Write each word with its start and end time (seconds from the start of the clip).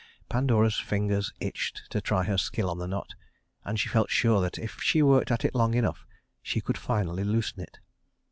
Pandora's 0.29 0.79
fingers 0.79 1.31
itched 1.39 1.83
to 1.91 2.01
try 2.01 2.23
her 2.23 2.35
skill 2.39 2.71
on 2.71 2.79
the 2.79 2.87
knot, 2.87 3.13
and 3.63 3.79
she 3.79 3.87
felt 3.87 4.09
sure 4.09 4.41
that 4.41 4.57
if 4.57 4.81
she 4.81 5.03
worked 5.03 5.29
at 5.29 5.45
it 5.45 5.53
long 5.53 5.75
enough, 5.75 6.07
she 6.41 6.59
could 6.59 6.75
finally 6.79 7.23
loosen 7.23 7.59
it. 7.59 7.77